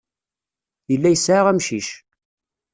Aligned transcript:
Yella 0.91 1.09
yesɛa 1.11 1.41
amcic. 1.51 1.89